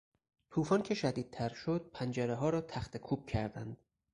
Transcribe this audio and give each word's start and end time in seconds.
توفان 0.51 0.81
که 0.81 0.93
شدیدتر 0.93 1.53
شد 1.53 1.91
پنجرهها 1.93 2.49
را 2.49 2.61
تخته 2.61 2.99
کوب 2.99 3.25
کردند. 3.25 3.77